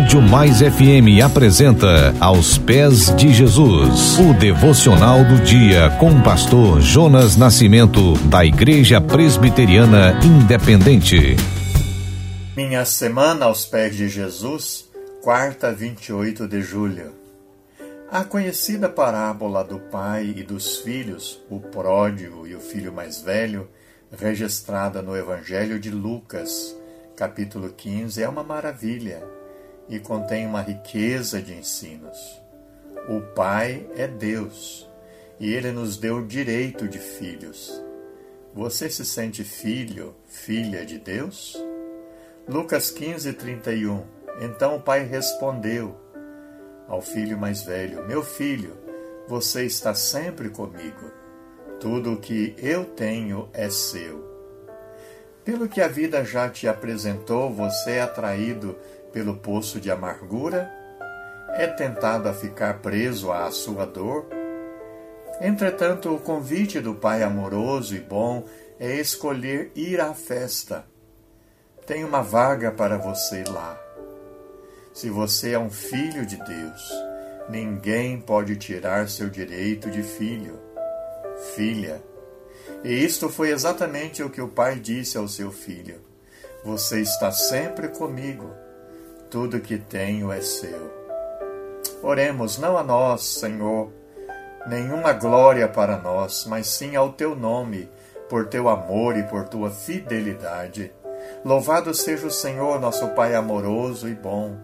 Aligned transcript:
Rádio 0.00 0.22
Mais 0.22 0.60
FM 0.60 1.22
apresenta 1.22 2.14
Aos 2.18 2.56
Pés 2.56 3.14
de 3.16 3.34
Jesus, 3.34 4.18
o 4.18 4.32
devocional 4.32 5.22
do 5.24 5.44
dia 5.44 5.90
com 6.00 6.10
o 6.10 6.22
pastor 6.22 6.80
Jonas 6.80 7.36
Nascimento, 7.36 8.14
da 8.30 8.42
Igreja 8.42 8.98
Presbiteriana 8.98 10.18
Independente. 10.24 11.36
Minha 12.56 12.86
semana 12.86 13.44
aos 13.44 13.66
pés 13.66 13.94
de 13.94 14.08
Jesus, 14.08 14.88
quarta, 15.22 15.70
28 15.70 16.48
de 16.48 16.62
julho. 16.62 17.12
A 18.10 18.24
conhecida 18.24 18.88
parábola 18.88 19.62
do 19.62 19.78
pai 19.78 20.32
e 20.34 20.42
dos 20.42 20.78
filhos, 20.78 21.42
o 21.50 21.60
pródigo 21.60 22.46
e 22.46 22.54
o 22.54 22.60
filho 22.60 22.90
mais 22.90 23.20
velho, 23.20 23.68
registrada 24.18 25.02
no 25.02 25.14
Evangelho 25.14 25.78
de 25.78 25.90
Lucas, 25.90 26.74
capítulo 27.14 27.68
15, 27.68 28.22
é 28.22 28.28
uma 28.28 28.42
maravilha 28.42 29.39
e 29.90 29.98
contém 29.98 30.46
uma 30.46 30.62
riqueza 30.62 31.42
de 31.42 31.52
ensinos. 31.52 32.40
O 33.08 33.20
Pai 33.34 33.86
é 33.96 34.06
Deus 34.06 34.88
e 35.38 35.52
ele 35.52 35.72
nos 35.72 35.96
deu 35.96 36.18
o 36.18 36.26
direito 36.26 36.88
de 36.88 36.98
filhos. 36.98 37.82
Você 38.54 38.88
se 38.88 39.04
sente 39.04 39.44
filho, 39.44 40.14
filha 40.26 40.84
de 40.84 40.98
Deus? 40.98 41.56
Lucas 42.48 42.90
15, 42.90 43.32
31. 43.32 44.02
Então 44.40 44.76
o 44.76 44.80
pai 44.80 45.04
respondeu 45.04 45.96
ao 46.88 47.00
filho 47.00 47.38
mais 47.38 47.62
velho: 47.62 48.06
Meu 48.06 48.22
filho, 48.22 48.76
você 49.28 49.64
está 49.64 49.94
sempre 49.94 50.50
comigo. 50.50 51.10
Tudo 51.78 52.14
o 52.14 52.16
que 52.16 52.54
eu 52.58 52.84
tenho 52.84 53.48
é 53.52 53.70
seu. 53.70 54.28
Pelo 55.44 55.68
que 55.68 55.80
a 55.80 55.88
vida 55.88 56.24
já 56.24 56.48
te 56.48 56.68
apresentou, 56.68 57.52
você 57.52 57.92
é 57.92 58.02
atraído 58.02 58.76
pelo 59.12 59.36
poço 59.36 59.80
de 59.80 59.90
amargura? 59.90 60.70
É 61.54 61.66
tentado 61.66 62.28
a 62.28 62.32
ficar 62.32 62.80
preso 62.80 63.32
à 63.32 63.50
sua 63.50 63.84
dor? 63.84 64.26
Entretanto, 65.40 66.14
o 66.14 66.20
convite 66.20 66.80
do 66.80 66.94
Pai 66.94 67.22
amoroso 67.22 67.96
e 67.96 68.00
bom 68.00 68.46
é 68.78 68.94
escolher 68.96 69.72
ir 69.74 70.00
à 70.00 70.14
festa. 70.14 70.84
Tem 71.86 72.04
uma 72.04 72.22
vaga 72.22 72.70
para 72.70 72.98
você 72.98 73.42
lá. 73.48 73.78
Se 74.92 75.08
você 75.08 75.52
é 75.52 75.58
um 75.58 75.70
filho 75.70 76.26
de 76.26 76.36
Deus, 76.36 76.92
ninguém 77.48 78.20
pode 78.20 78.56
tirar 78.56 79.08
seu 79.08 79.28
direito 79.28 79.90
de 79.90 80.02
filho, 80.02 80.58
filha. 81.54 82.02
E 82.84 82.92
isto 83.04 83.28
foi 83.28 83.50
exatamente 83.50 84.22
o 84.22 84.30
que 84.30 84.40
o 84.40 84.48
pai 84.48 84.78
disse 84.78 85.16
ao 85.16 85.26
seu 85.26 85.50
filho: 85.50 86.00
Você 86.64 87.00
está 87.00 87.32
sempre 87.32 87.88
comigo 87.88 88.50
tudo 89.30 89.60
que 89.60 89.78
tenho 89.78 90.32
é 90.32 90.40
seu. 90.40 90.90
Oremos 92.02 92.58
não 92.58 92.76
a 92.76 92.82
nós, 92.82 93.22
Senhor, 93.22 93.92
nenhuma 94.66 95.12
glória 95.12 95.68
para 95.68 95.96
nós, 95.96 96.44
mas 96.46 96.66
sim 96.66 96.96
ao 96.96 97.12
teu 97.12 97.36
nome, 97.36 97.88
por 98.28 98.48
teu 98.48 98.68
amor 98.68 99.16
e 99.16 99.22
por 99.22 99.48
tua 99.48 99.70
fidelidade. 99.70 100.92
Louvado 101.44 101.94
seja 101.94 102.26
o 102.26 102.30
Senhor, 102.30 102.80
nosso 102.80 103.08
Pai 103.08 103.34
amoroso 103.34 104.08
e 104.08 104.14
bom. 104.14 104.56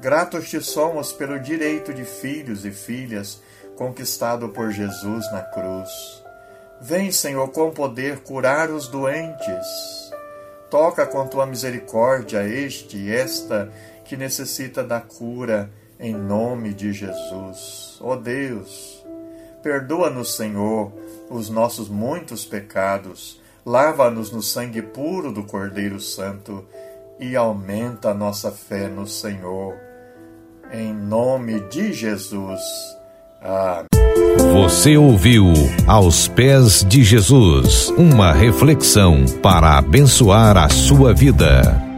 Gratos 0.00 0.50
te 0.50 0.60
somos 0.60 1.12
pelo 1.12 1.38
direito 1.38 1.94
de 1.94 2.04
filhos 2.04 2.64
e 2.66 2.70
filhas 2.70 3.40
conquistado 3.76 4.48
por 4.50 4.70
Jesus 4.70 5.30
na 5.32 5.40
cruz. 5.40 5.90
Vem, 6.80 7.12
Senhor, 7.12 7.48
com 7.50 7.70
poder 7.70 8.18
curar 8.20 8.70
os 8.70 8.88
doentes. 8.88 10.12
Toca 10.68 11.06
com 11.06 11.26
tua 11.28 11.46
misericórdia 11.46 12.42
este 12.44 12.96
e 12.96 13.14
esta 13.14 13.70
que 14.12 14.16
necessita 14.18 14.84
da 14.84 15.00
cura 15.00 15.70
em 15.98 16.14
nome 16.14 16.74
de 16.74 16.92
Jesus. 16.92 17.96
Ó 17.98 18.12
oh 18.12 18.16
Deus, 18.16 19.02
perdoa-nos, 19.62 20.36
Senhor, 20.36 20.92
os 21.30 21.48
nossos 21.48 21.88
muitos 21.88 22.44
pecados, 22.44 23.40
lava-nos 23.64 24.30
no 24.30 24.42
sangue 24.42 24.82
puro 24.82 25.32
do 25.32 25.44
Cordeiro 25.44 25.98
Santo 25.98 26.62
e 27.18 27.34
aumenta 27.34 28.10
a 28.10 28.14
nossa 28.14 28.50
fé 28.50 28.86
no 28.86 29.06
Senhor. 29.06 29.76
Em 30.70 30.92
nome 30.92 31.60
de 31.70 31.94
Jesus. 31.94 32.60
Amém. 33.40 33.86
Você 34.52 34.94
ouviu 34.94 35.46
Aos 35.86 36.28
Pés 36.28 36.84
de 36.84 37.02
Jesus 37.02 37.88
uma 37.96 38.30
reflexão 38.34 39.24
para 39.42 39.78
abençoar 39.78 40.58
a 40.58 40.68
sua 40.68 41.14
vida. 41.14 41.91